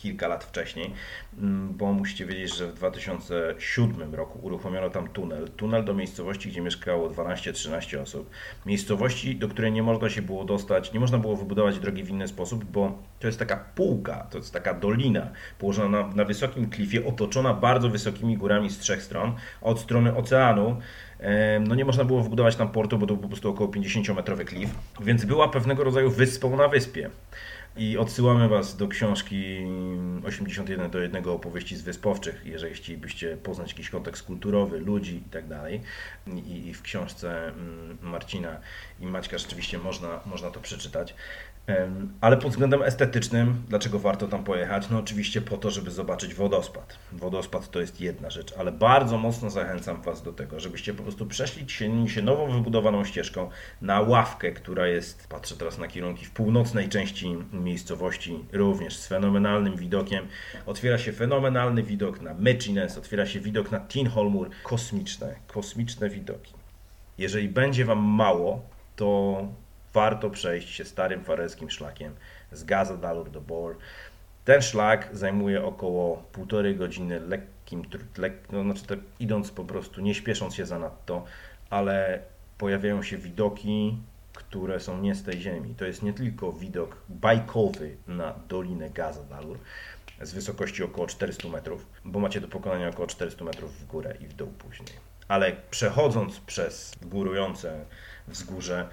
[0.02, 0.92] kilka lat wcześniej,
[1.38, 5.48] mm, bo musicie wiedzieć, że w 2007 roku uruchomiono tam tunel.
[5.56, 8.30] Tunel do miejscowości, gdzie mieszkało 12-13 osób.
[8.66, 12.28] Miejscowości, do której nie można się było dostać, nie można było wybudować drogi w inny
[12.28, 17.06] sposób, bo to jest taka półka, to jest taka dolina położona na, na wysokim klifie,
[17.06, 20.76] otoczona bardzo wysokimi górami z trzech stron, od strony oceanu
[21.60, 24.70] No nie można było wybudować tam portu, bo to był po prostu około 50-metrowy klif,
[25.00, 27.10] więc była pewnego rodzaju wyspą na wyspie.
[27.80, 29.56] I odsyłamy Was do książki
[30.24, 35.48] 81 do jednego opowieści z Wyspowczych, jeżeli chcielibyście poznać jakiś kontekst kulturowy, ludzi i tak
[36.68, 38.60] i w książce mm, Marcina
[39.00, 41.14] i Maćka rzeczywiście można, można to przeczytać.
[42.20, 44.90] Ale pod względem estetycznym, dlaczego warto tam pojechać?
[44.90, 46.98] No oczywiście po to, żeby zobaczyć wodospad.
[47.12, 51.26] Wodospad to jest jedna rzecz, ale bardzo mocno zachęcam Was do tego, żebyście po prostu
[51.26, 51.70] przeszli
[52.06, 53.50] się, nowo wybudowaną ścieżką
[53.82, 59.76] na ławkę, która jest, patrzę teraz na kierunki, w północnej części miejscowości, również z fenomenalnym
[59.76, 60.26] widokiem.
[60.66, 64.50] Otwiera się fenomenalny widok na Mechines, otwiera się widok na Tinholmur.
[64.62, 66.54] Kosmiczne, kosmiczne widoki.
[67.18, 68.62] Jeżeli będzie Wam mało,
[68.96, 69.42] to
[69.94, 72.14] warto przejść się starym fareskim szlakiem
[72.52, 73.76] z Gazadalur do Bor.
[74.44, 77.82] Ten szlak zajmuje około półtorej godziny lekkim,
[78.18, 81.24] lek, no, znaczy tak idąc po prostu, nie śpiesząc się zanadto,
[81.70, 82.22] ale
[82.58, 83.96] pojawiają się widoki,
[84.32, 85.74] które są nie z tej ziemi.
[85.74, 89.58] To jest nie tylko widok bajkowy na Dolinę Gazadalur
[90.22, 94.26] z wysokości około 400 metrów, bo macie do pokonania około 400 metrów w górę i
[94.26, 94.98] w dół później.
[95.28, 97.84] Ale przechodząc przez górujące
[98.28, 98.88] wzgórze,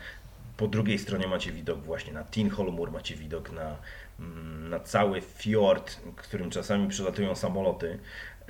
[0.58, 3.76] po drugiej stronie macie widok właśnie na Tinholmur, macie widok na,
[4.20, 8.00] mm, na cały fiord, którym czasami przylatują samoloty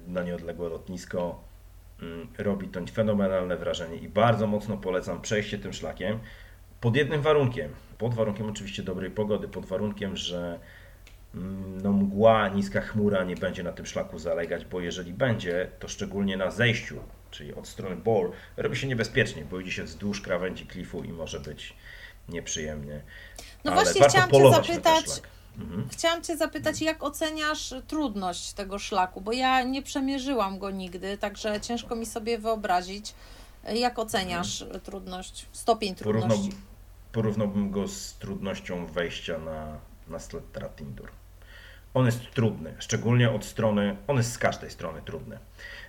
[0.08, 1.44] na nieodległe lotnisko.
[2.02, 6.20] Mm, Robi to fenomenalne wrażenie i bardzo mocno polecam przejście tym szlakiem.
[6.82, 10.60] Pod jednym warunkiem, pod warunkiem oczywiście dobrej pogody, pod warunkiem, że
[11.36, 15.88] mm, no, mgła, niska chmura nie będzie na tym szlaku zalegać, bo jeżeli będzie, to
[15.88, 17.00] szczególnie na zejściu,
[17.32, 21.40] czyli od strony Bor, robi się niebezpiecznie, bo idzie się wzdłuż krawędzi klifu i może
[21.40, 21.74] być
[22.30, 23.02] nieprzyjemnie.
[23.64, 25.06] No Ale właśnie chciałam Cię zapytać.
[25.58, 25.90] Mhm.
[25.92, 31.62] Chciałam Cię zapytać, jak oceniasz trudność tego szlaku, bo ja nie przemierzyłam go nigdy, także
[31.62, 33.14] ciężko mi sobie wyobrazić.
[33.74, 36.50] Jak oceniasz trudność, stopień trudności?
[37.12, 41.12] porównałbym go z trudnością wejścia na, na Slettera Tindur.
[41.98, 45.40] On jest trudny, szczególnie od strony, on jest z każdej strony trudny.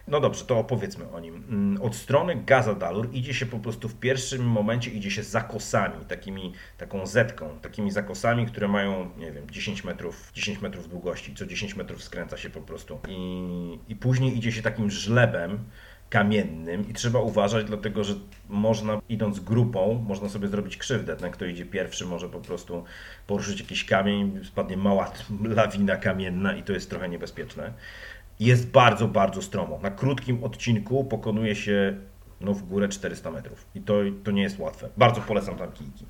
[0.06, 1.34] No dobrze, to opowiedzmy o nim.
[1.34, 6.52] Mm, Od strony Gazadalur idzie się po prostu w pierwszym momencie idzie się zakosami, takimi,
[6.78, 11.76] taką zetką, takimi zakosami, które mają, nie wiem, 10 metrów, 10 metrów długości, co 10
[11.76, 12.98] metrów skręca się po prostu.
[13.08, 15.64] I, i później idzie się takim żlebem,
[16.10, 18.14] kamiennym i trzeba uważać, dlatego że
[18.48, 21.16] można, idąc grupą, można sobie zrobić krzywdę.
[21.16, 22.84] Ten, kto idzie pierwszy, może po prostu
[23.26, 25.12] poruszyć jakiś kamień, spadnie mała
[25.56, 27.72] lawina kamienna i to jest trochę niebezpieczne.
[28.40, 29.78] Jest bardzo, bardzo stromo.
[29.82, 31.96] Na krótkim odcinku pokonuje się
[32.40, 33.94] no, w górę 400 metrów i to,
[34.24, 34.88] to nie jest łatwe.
[34.96, 36.06] Bardzo polecam tam kijki.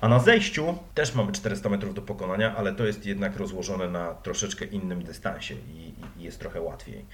[0.00, 4.14] A na zejściu też mamy 400 metrów do pokonania, ale to jest jednak rozłożone na
[4.14, 7.04] troszeczkę innym dystansie i, i jest trochę łatwiej.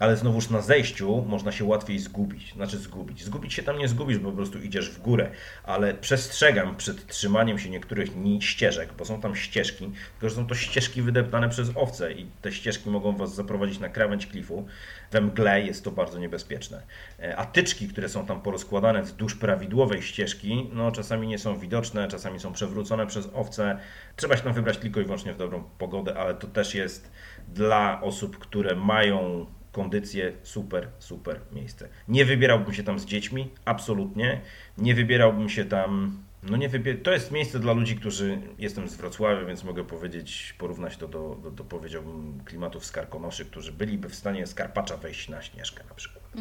[0.00, 2.52] Ale znowuż na zejściu można się łatwiej zgubić.
[2.52, 3.24] Znaczy zgubić.
[3.24, 5.30] Zgubić się tam nie zgubisz, bo po prostu idziesz w górę.
[5.64, 10.46] Ale przestrzegam przed trzymaniem się niektórych ni- ścieżek, bo są tam ścieżki, tylko że są
[10.46, 14.66] to ścieżki wydeptane przez owce i te ścieżki mogą Was zaprowadzić na krawędź klifu.
[15.10, 16.82] We mgle jest to bardzo niebezpieczne.
[17.22, 22.08] E, A tyczki, które są tam porozkładane wzdłuż prawidłowej ścieżki, no czasami nie są widoczne,
[22.08, 23.78] czasami są przewrócone przez owce.
[24.16, 27.10] Trzeba się tam wybrać tylko i wyłącznie w dobrą pogodę, ale to też jest
[27.48, 31.88] dla osób, które mają kondycję, super, super miejsce.
[32.08, 34.40] Nie wybierałbym się tam z dziećmi, absolutnie.
[34.78, 36.18] Nie wybierałbym się tam.
[36.42, 37.02] No nie wybier...
[37.02, 38.38] To jest miejsce dla ludzi, którzy.
[38.58, 43.44] Jestem z Wrocławia, więc mogę powiedzieć, porównać to do, do, do powiedziałbym, klimatów z Karkonoszy,
[43.44, 46.24] którzy byliby w stanie z Karpacza wejść na Śnieżkę na przykład.
[46.36, 46.40] E,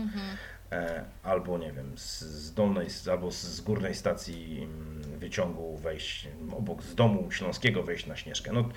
[1.24, 6.54] albo nie wiem, z, z dolnej, albo z, z górnej stacji mm, wyciągu wejść, mm,
[6.54, 8.52] obok z domu śląskiego wejść na Śnieżkę.
[8.54, 8.70] No,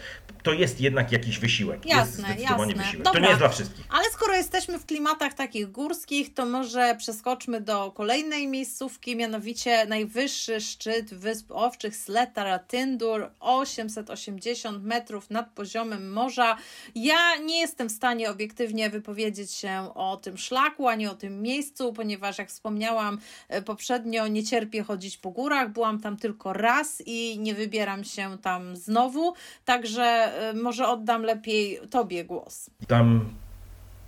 [0.42, 1.86] to jest jednak jakiś wysiłek.
[1.86, 2.84] jest Jasne, zdecydowanie jasne.
[2.84, 3.04] wysiłek.
[3.04, 3.20] Dobra.
[3.20, 3.86] To nie jest dla wszystkich.
[3.90, 10.60] Ale skoro jesteśmy w klimatach takich górskich, to może przeskoczmy do kolejnej miejscówki, mianowicie najwyższy
[10.60, 16.56] szczyt Wysp Owczych Sletara Tyndur, 880 metrów nad poziomem morza.
[16.94, 21.81] Ja nie jestem w stanie obiektywnie wypowiedzieć się o tym szlaku, ani o tym miejscu,
[21.92, 23.18] ponieważ jak wspomniałam
[23.48, 28.38] e, poprzednio, nie cierpię chodzić po górach, byłam tam tylko raz i nie wybieram się
[28.42, 32.70] tam znowu, także e, może oddam lepiej Tobie głos.
[32.86, 33.34] Tam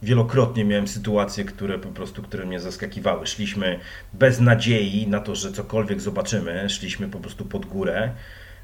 [0.03, 3.27] wielokrotnie miałem sytuacje, które po prostu, które mnie zaskakiwały.
[3.27, 3.81] Szliśmy
[4.13, 6.71] bez nadziei na to, że cokolwiek zobaczymy.
[6.71, 8.11] Szliśmy po prostu pod górę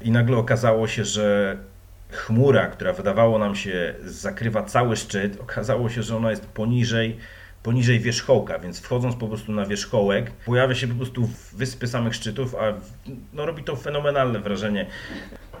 [0.01, 1.57] i nagle okazało się, że
[2.11, 7.17] chmura, która wydawało nam się zakrywa cały szczyt, okazało się, że ona jest poniżej
[7.63, 12.55] poniżej wierzchołka, więc wchodząc po prostu na wierzchołek, pojawia się po prostu wyspy samych szczytów,
[12.55, 12.73] a
[13.33, 14.87] no, robi to fenomenalne wrażenie.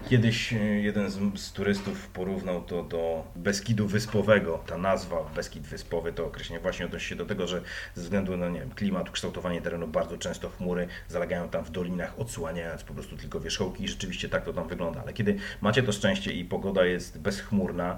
[0.09, 4.63] Kiedyś e, jeden z, z turystów porównał to do Beskidu Wyspowego.
[4.67, 7.61] Ta nazwa Beskid Wyspowy to określenie właśnie odnosi się do tego, że
[7.95, 12.19] ze względu na nie wiem, klimat, kształtowanie terenu bardzo często chmury zalegają tam w dolinach,
[12.19, 15.01] odsłaniając po prostu tylko wierzchołki i rzeczywiście tak to tam wygląda.
[15.01, 17.97] Ale kiedy macie to szczęście i pogoda jest bezchmurna,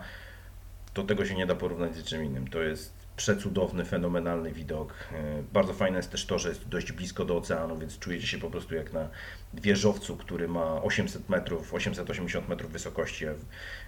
[0.93, 2.47] to tego się nie da porównać z czym innym.
[2.47, 4.93] To jest przecudowny, fenomenalny widok.
[5.11, 8.37] E, Bardzo fajne jest też to, że jest dość blisko do oceanu, więc czujecie się
[8.39, 9.07] po prostu jak na
[9.53, 13.25] wieżowcu, który ma 800 metrów, 880 metrów wysokości,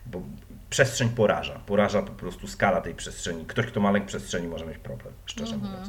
[0.05, 0.21] bo
[0.69, 1.59] przestrzeń poraża.
[1.65, 3.45] Poraża po prostu skala tej przestrzeni.
[3.45, 5.87] Ktoś, kto ma lęk przestrzeni, może mieć problem, szczerze mówiąc.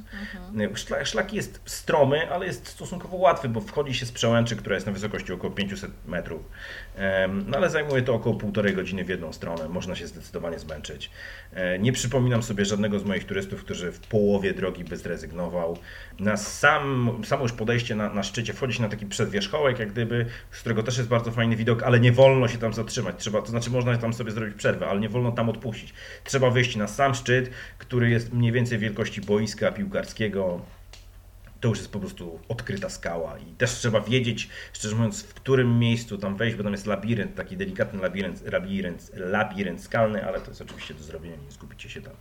[0.72, 4.74] E, Szla, szlak jest stromy, ale jest stosunkowo łatwy, bo wchodzi się z przełęczy, która
[4.74, 6.42] jest na wysokości około 500 metrów.
[7.46, 9.68] No ale zajmuje to około półtorej godziny w jedną stronę.
[9.68, 11.10] Można się zdecydowanie zmęczyć.
[11.52, 15.78] E, Nie przypominam sobie żadnego z moich turystów, który w połowie drogi by zrezygnował.
[16.20, 20.26] Na sam, samo już podejście na, na szczycie wchodzi się na taki przedwierzchołek, jak gdyby,
[20.50, 23.14] z którego też jest bardzo fajny widok, ale nie wolno się tam zatrzymać.
[23.18, 25.94] Trzeba, to znaczy można tam sobie zrobić przerwę, ale nie wolno tam odpuścić.
[26.24, 30.60] Trzeba wyjść na sam szczyt, który jest mniej więcej wielkości boiska piłkarskiego
[31.60, 35.78] to już jest po prostu odkryta skała i też trzeba wiedzieć, szczerze mówiąc, w którym
[35.78, 40.48] miejscu tam wejść, bo tam jest labirynt, taki delikatny labirynt, labirynt, labirynt skalny, ale to
[40.48, 42.12] jest oczywiście do zrobienia, nie zgubicie się tam.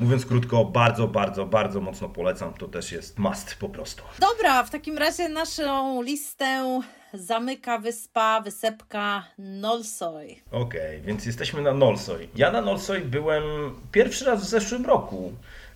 [0.00, 4.02] Mówiąc krótko, bardzo, bardzo, bardzo mocno polecam, to też jest must po prostu.
[4.20, 6.80] Dobra, w takim razie naszą listę
[7.12, 10.36] zamyka wyspa, wysepka Nolsoy.
[10.52, 12.28] Okej, więc jesteśmy na Nolsoy.
[12.36, 13.42] Ja na Nolsoy byłem
[13.92, 15.32] pierwszy raz w zeszłym roku.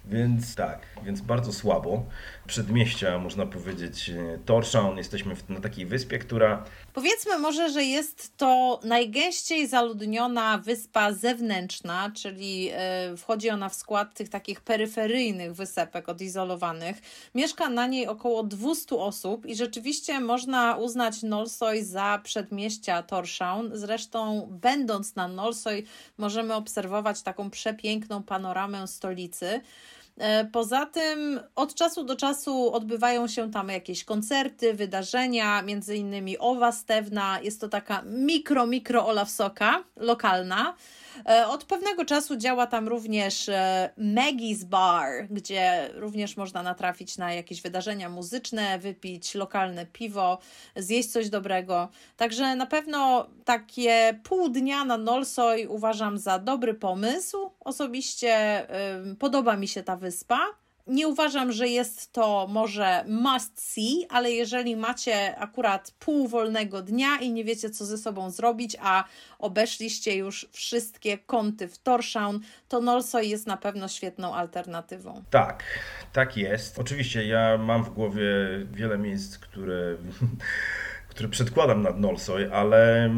[0.08, 2.04] Więc tak, więc bardzo słabo.
[2.46, 4.98] Przedmieścia, można powiedzieć, e, Torshavn.
[4.98, 6.64] Jesteśmy na takiej wyspie, która...
[6.92, 14.14] Powiedzmy może, że jest to najgęściej zaludniona wyspa zewnętrzna, czyli e, wchodzi ona w skład
[14.14, 16.96] tych takich peryferyjnych wysepek odizolowanych.
[17.34, 23.70] Mieszka na niej około 200 osób i rzeczywiście można uznać Nolsoy za przedmieścia Torshavn.
[23.72, 25.82] Zresztą będąc na Nolsoy
[26.18, 29.60] możemy obserwować taką przepiękną panoramę stolicy.
[30.18, 36.38] E, poza tym od czasu do czasu odbywają się tam jakieś koncerty, wydarzenia, między innymi
[36.38, 40.74] Owa Stewna, jest to taka mikro, mikro Olafsoka lokalna.
[41.26, 47.32] E, od pewnego czasu działa tam również e, Maggie's Bar, gdzie również można natrafić na
[47.32, 50.38] jakieś wydarzenia muzyczne, wypić lokalne piwo,
[50.76, 51.88] zjeść coś dobrego.
[52.16, 57.50] Także na pewno takie pół dnia na Nolsoj uważam za dobry pomysł.
[57.60, 58.66] Osobiście
[59.18, 60.38] podoba mi się ta wyspa
[60.88, 67.16] nie uważam, że jest to może must see, ale jeżeli macie akurat pół wolnego dnia
[67.20, 69.04] i nie wiecie, co ze sobą zrobić, a
[69.38, 75.22] obeszliście już wszystkie kąty w Torshavn, to Nolsoy jest na pewno świetną alternatywą.
[75.30, 75.64] Tak,
[76.12, 76.78] tak jest.
[76.78, 78.24] Oczywiście ja mam w głowie
[78.72, 79.96] wiele miejsc, które,
[81.10, 83.10] które przedkładam nad Nolsoy, ale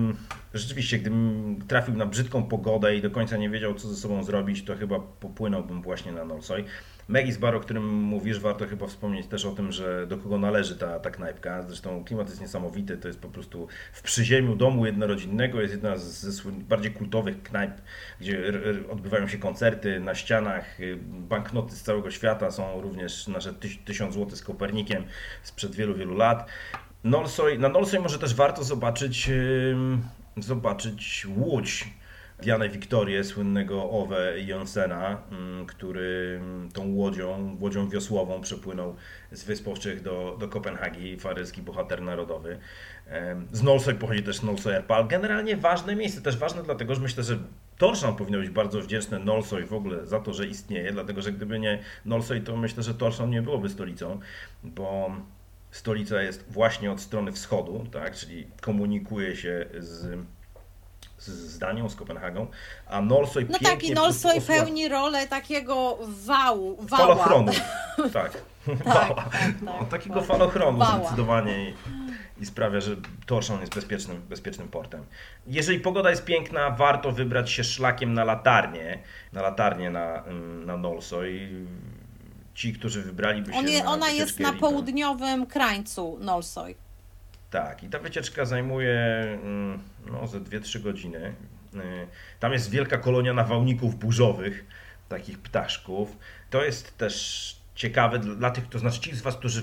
[0.55, 4.65] rzeczywiście, gdybym trafił na brzydką pogodę i do końca nie wiedział, co ze sobą zrobić,
[4.65, 6.65] to chyba popłynąłbym właśnie na Nolsoy.
[7.11, 10.77] Megis Bar, o którym mówisz, warto chyba wspomnieć też o tym, że do kogo należy
[10.77, 11.63] ta, ta knajpka.
[11.63, 16.41] Zresztą klimat jest niesamowity, to jest po prostu w przyziemiu domu jednorodzinnego, jest jedna z
[16.41, 17.73] bardziej kultowych knajp,
[18.21, 18.53] gdzie
[18.91, 24.37] odbywają się koncerty na ścianach, y, banknoty z całego świata, są również nasze 1000 zł
[24.37, 25.05] z Kopernikiem
[25.43, 26.49] sprzed wielu, wielu lat.
[27.59, 29.31] Na Nolsoy może też warto zobaczyć,
[30.37, 31.89] zobaczyć Łódź,
[32.43, 36.41] Dianę Wiktorię, słynnego Owe Jonsena, mm, który
[36.73, 38.97] tą łodzią, łodzią wiosłową przepłynął
[39.33, 42.59] z Wysp Owczych do, do Kopenhagi, faryjski bohater narodowy.
[43.53, 45.09] Z Nolsoy pochodzi też Nolsoy Erpal.
[45.09, 47.39] Generalnie ważne miejsce, też ważne dlatego, że myślę, że
[47.79, 51.59] Torshavn powinno być bardzo wdzięczne Nolsoy w ogóle za to, że istnieje, dlatego że gdyby
[51.59, 54.21] nie Nolsoy, to myślę, że Torshavn nie byłoby stolicą,
[54.65, 55.11] bo
[55.71, 60.19] stolica jest właśnie od strony wschodu, tak, czyli komunikuje się z
[61.21, 62.47] z Danią, z Kopenhagą,
[62.87, 67.07] a Nolsoy No tak, i Nolsoy pełni rolę takiego wału, wała.
[67.07, 67.53] Falochronu,
[68.13, 68.13] tak.
[68.13, 68.43] tak,
[68.85, 70.25] tak, tak no, takiego tak.
[70.25, 70.99] falochronu Wała.
[70.99, 71.75] zdecydowanie i,
[72.41, 75.05] i sprawia, że Torszon jest bezpiecznym, bezpiecznym portem.
[75.47, 78.99] Jeżeli pogoda jest piękna, warto wybrać się szlakiem na latarnię,
[79.33, 81.49] na latarnię na, mm, na Nolsoy.
[82.55, 86.75] Ci, którzy wybraliby się On je, Ona jest na południowym krańcu Nolsoy.
[87.51, 88.99] Tak, i ta wycieczka zajmuje
[89.43, 91.35] mm, no, ze 2-3 godziny.
[91.75, 91.79] Y,
[92.41, 94.65] tam jest wielka kolonia nawałników burzowych,
[95.09, 96.17] takich ptaszków.
[96.51, 99.63] To jest też ciekawe dla tych, to znaczy ci z Was, którzy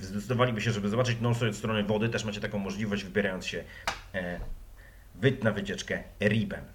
[0.00, 3.64] zdecydowaliby się, żeby zobaczyć non od strony wody, też macie taką możliwość wybierając się
[4.14, 4.40] e,
[5.42, 6.73] na wycieczkę Ribem.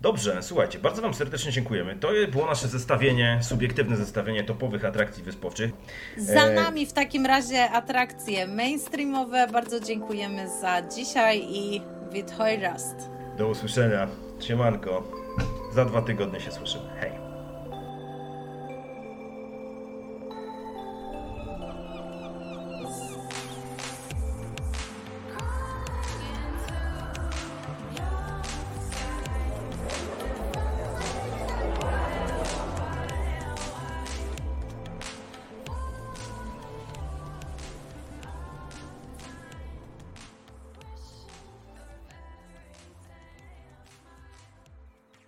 [0.00, 1.96] Dobrze, słuchajcie, bardzo Wam serdecznie dziękujemy.
[1.96, 5.72] To było nasze zestawienie, subiektywne zestawienie topowych atrakcji wyspowczych.
[6.16, 6.54] Za e...
[6.54, 9.46] nami w takim razie atrakcje mainstreamowe.
[9.52, 11.82] Bardzo dziękujemy za dzisiaj i
[12.12, 13.10] Withoirast.
[13.38, 14.08] Do usłyszenia.
[14.40, 15.12] Siemanko.
[15.74, 16.90] Za dwa tygodnie się słyszymy.
[17.00, 17.19] Hej.